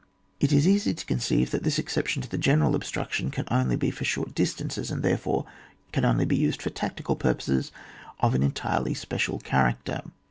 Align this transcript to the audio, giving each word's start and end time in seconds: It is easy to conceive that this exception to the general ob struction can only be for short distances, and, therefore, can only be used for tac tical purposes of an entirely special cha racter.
It 0.39 0.51
is 0.51 0.67
easy 0.67 0.95
to 0.95 1.05
conceive 1.05 1.51
that 1.51 1.61
this 1.63 1.77
exception 1.77 2.23
to 2.23 2.27
the 2.27 2.39
general 2.39 2.73
ob 2.73 2.83
struction 2.83 3.29
can 3.29 3.45
only 3.51 3.75
be 3.75 3.91
for 3.91 4.03
short 4.03 4.33
distances, 4.33 4.89
and, 4.89 5.03
therefore, 5.03 5.45
can 5.91 6.05
only 6.05 6.25
be 6.25 6.35
used 6.35 6.59
for 6.63 6.71
tac 6.71 6.97
tical 6.97 7.19
purposes 7.19 7.71
of 8.19 8.33
an 8.33 8.41
entirely 8.41 8.95
special 8.95 9.37
cha 9.39 9.57
racter. 9.63 10.01